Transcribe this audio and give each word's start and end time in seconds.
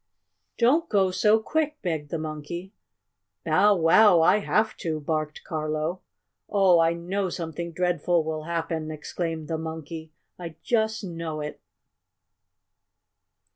"Don't 0.57 0.89
go 0.89 1.11
so 1.11 1.37
quick!" 1.39 1.77
begged 1.83 2.09
the 2.09 2.17
Monkey. 2.17 2.73
"Bow 3.45 3.75
wow! 3.75 4.21
I 4.21 4.37
have 4.39 4.75
to!" 4.77 4.99
barked 4.99 5.43
Carlo. 5.43 6.01
"Oh, 6.49 6.79
I 6.79 6.93
know 6.93 7.29
something 7.29 7.71
dreadful 7.71 8.23
will 8.23 8.45
happen!" 8.45 8.89
exclaimed 8.89 9.47
the 9.47 9.59
Monkey. 9.59 10.11
"I 10.39 10.55
just 10.63 11.03
know 11.03 11.39
it!" 11.41 11.61